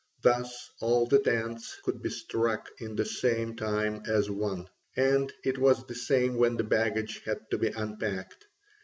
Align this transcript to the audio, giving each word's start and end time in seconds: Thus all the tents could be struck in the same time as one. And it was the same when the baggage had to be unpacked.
Thus 0.23 0.71
all 0.79 1.05
the 1.05 1.19
tents 1.19 1.77
could 1.83 2.01
be 2.01 2.09
struck 2.09 2.71
in 2.79 2.95
the 2.95 3.05
same 3.05 3.55
time 3.55 4.01
as 4.07 4.31
one. 4.31 4.67
And 4.95 5.31
it 5.43 5.59
was 5.59 5.85
the 5.85 5.93
same 5.93 6.37
when 6.37 6.57
the 6.57 6.63
baggage 6.63 7.21
had 7.23 7.51
to 7.51 7.59
be 7.59 7.67
unpacked. 7.67 8.47